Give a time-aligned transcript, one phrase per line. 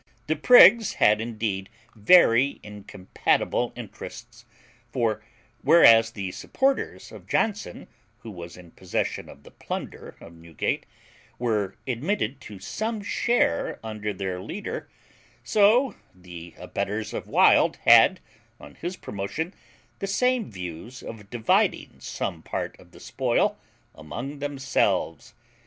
[0.25, 4.45] The prigs had indeed very incompatible interests;
[4.91, 5.23] for,
[5.61, 7.87] whereas the supporters of Johnson,
[8.21, 10.87] who was in possession of the plunder of Newgate,
[11.37, 14.89] were admitted to some share under their leader,
[15.43, 18.19] so the abettors of Wild had,
[18.59, 19.53] on his promotion,
[19.99, 23.55] the same views of dividing some part of the spoil
[23.93, 25.35] among themselves.